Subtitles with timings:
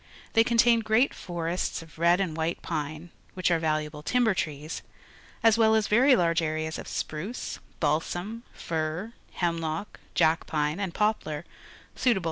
[0.33, 4.81] They contain great forests of red and white pine, which are valuable timber trees,
[5.43, 10.91] as well as very large areas of spruce, balsam, fir, hem lock, jack pine, and
[10.95, 11.45] poplar,
[11.93, 12.19] suitable for pulp wood.